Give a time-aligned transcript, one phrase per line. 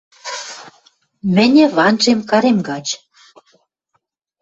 [1.35, 2.87] Мӹньӹ ванжем карем гач...